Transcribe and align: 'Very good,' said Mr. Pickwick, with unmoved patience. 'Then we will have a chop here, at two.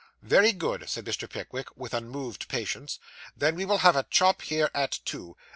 'Very 0.23 0.51
good,' 0.51 0.89
said 0.89 1.05
Mr. 1.05 1.29
Pickwick, 1.29 1.77
with 1.77 1.93
unmoved 1.93 2.47
patience. 2.47 2.97
'Then 3.37 3.55
we 3.55 3.65
will 3.65 3.77
have 3.85 3.95
a 3.95 4.07
chop 4.09 4.41
here, 4.41 4.71
at 4.73 4.99
two. 5.05 5.35